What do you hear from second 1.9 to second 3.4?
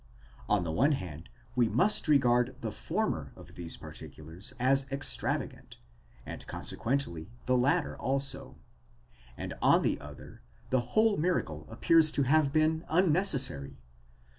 regard the former